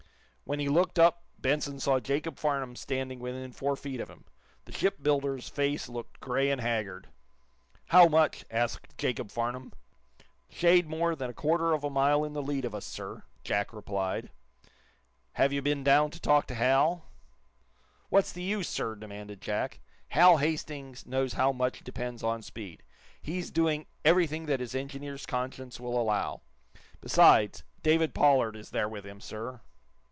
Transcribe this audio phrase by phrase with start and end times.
[0.43, 4.25] When he looked up Benson saw Jacob Farnum standing within four feet of him.
[4.65, 7.07] The shipbuilder's face looked gray and haggard.
[7.85, 9.71] "How much?" asked Jacob Farnum.
[10.49, 13.71] "Shade more than a quarter of a mile in the lead of us, sir," Jack
[13.71, 14.29] replied.
[15.35, 17.05] "Have you been down to talk to Hal?"
[18.09, 19.79] "What's the use, sir?" demanded Jack.
[20.09, 22.83] "Hal Hastings knows how much depends on speed.
[23.21, 26.41] He's doing everything that his engineer's conscience will allow.
[26.99, 29.61] Besides, David Pollard is there with him, sir."